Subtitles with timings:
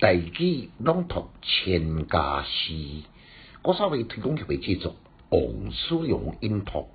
[0.00, 3.02] 大举朗读千家诗，
[3.64, 4.94] 我稍微推广特别制作
[5.28, 6.86] 王叔阳音读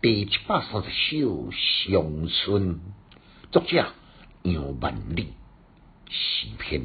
[0.00, 2.78] 第七百三十首乡村，
[3.50, 3.92] 作者
[4.44, 5.30] 杨万里，
[6.08, 6.84] 诗篇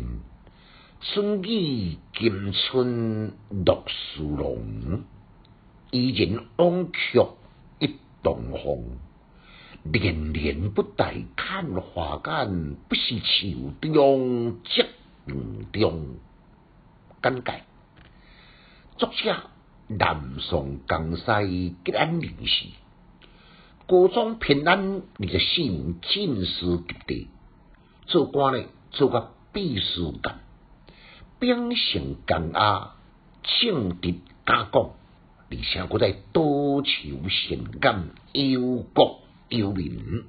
[1.02, 5.04] 春雨金春绿树浓，
[5.92, 7.22] 伊人翁曲
[7.78, 8.98] 一东风。
[9.84, 14.84] 连连不待看花间，不是秋中即
[15.30, 16.18] 雨中。
[17.22, 17.64] 简介：
[18.98, 19.44] 作者
[19.88, 22.68] 南宋江西吉安人士，
[23.88, 27.28] 高中平安二十四年进士及第，
[28.06, 30.40] 做官呢做个秘书干，
[31.40, 32.96] 秉性刚雅，
[33.62, 34.92] 正直加讲，
[35.52, 36.90] 而且搁在多愁
[37.30, 39.22] 善感，忧国。
[39.50, 40.26] 忧民，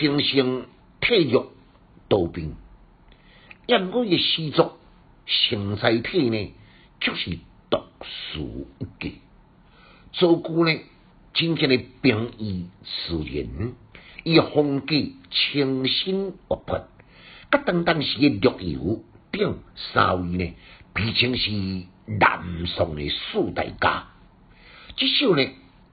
[0.00, 0.66] 形成
[1.02, 1.44] 体育
[2.08, 2.56] 多病。
[3.66, 4.78] 因我嘅诗作
[5.26, 6.52] 成在体呢，
[7.00, 7.38] 却是
[7.70, 9.14] 独树一格。
[10.12, 10.80] 做句呢，
[11.34, 13.72] 真正嘅平易自然，
[14.24, 14.94] 以风格
[15.30, 16.88] 清新活泼，
[17.50, 19.58] 甲当当时嘅绿油等
[19.92, 20.54] 三位呢，
[20.94, 21.50] 毕竟是
[22.06, 24.08] 南宋嘅四大家。
[24.96, 25.44] 这首呢。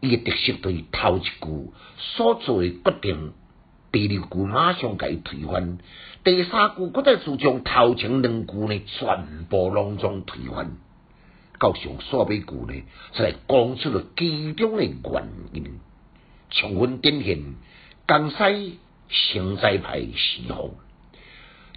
[0.02, 3.34] 伊嘅特色对头一句所做诶决定，
[3.92, 5.80] 第二句马上甲伊推翻，
[6.24, 10.78] 第三句搁再注重头前两句呢，全部拢总推翻，
[11.60, 14.94] 到上煞尾句呢，才来讲出了其中的原
[15.54, 15.80] 因，
[16.52, 17.56] 充分展现
[18.08, 20.72] 江西城寨派诗风。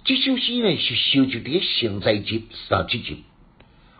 [0.03, 3.23] 这首诗呢是收集伫城寨集三七集。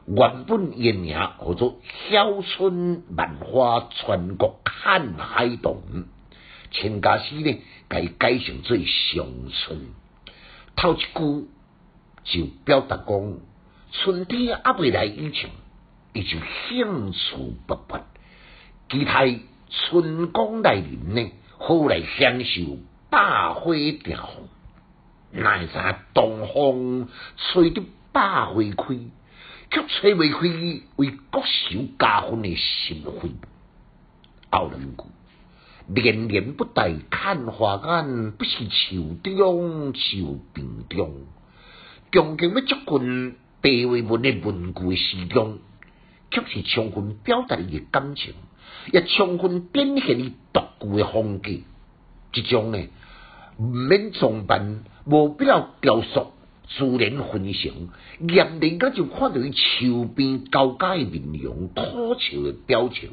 [0.06, 1.80] 原本原名叫做
[2.12, 5.82] “晓春万花全国看海动”，
[6.74, 9.80] 陈家诗呢改改成做乡村。
[10.76, 11.48] 头一句
[12.26, 13.38] 就表达讲
[13.92, 15.50] 春天还未来以前，
[16.14, 17.36] 伊就兴趣
[17.68, 18.02] 勃勃，
[18.90, 19.40] 期待
[19.70, 22.78] 春光来临呢，好来享受
[23.10, 24.50] 百花凋红。
[25.32, 25.74] 哪会知
[26.14, 29.00] 东风吹得百花开？
[29.72, 30.40] 却吹未开
[30.98, 33.32] 为国手加分的心扉。
[34.52, 35.04] 后两句
[35.88, 41.26] 连连不待看花眼，不是秋中就病中。
[42.12, 45.60] 强强要接近白话文的文句的诗中，
[46.32, 48.34] 却是充分表达伊的感情，
[48.92, 51.52] 也充分展现伊独具的风格。
[52.32, 52.80] 这种呢，
[53.58, 56.32] 毋免装扮，无必要雕塑。
[56.66, 57.90] 自然分成，
[58.30, 63.10] 眼人家就看到伊树边高家的面容、可笑的表情，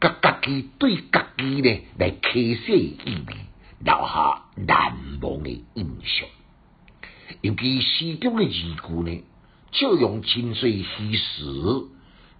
[0.00, 3.34] 甲家己对家己呢来刻写意味，
[3.80, 6.28] 留下难忘的印象。
[7.40, 9.22] 尤其诗中的字句呢，
[9.70, 11.42] 就用清水虚实，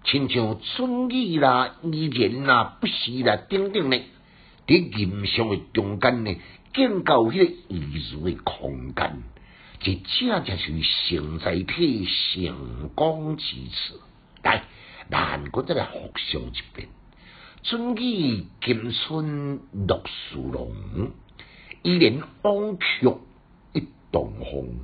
[0.03, 3.97] 亲像春雨啦、伊人啦、不时啦等等呢，
[4.65, 6.35] 伫吟诵的中间呢，
[6.73, 9.21] 建构迄个艺术的空间。
[9.81, 10.73] 这正正是
[11.07, 13.99] 成在体成功之处。
[14.43, 14.63] 来，
[15.09, 16.89] 咱搁再来复诵一遍：
[17.69, 19.93] 春雨金春绿
[20.31, 21.11] 树浓，
[21.83, 23.07] 依然往曲
[23.73, 24.79] 一东风。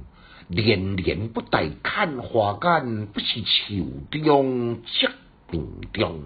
[0.50, 5.08] 连年不待看花间，不是秋中即
[5.50, 6.26] 病中。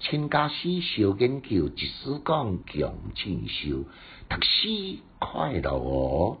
[0.00, 3.84] 请家诗小研究，一时讲强进修，
[4.28, 6.38] 读书快乐哦。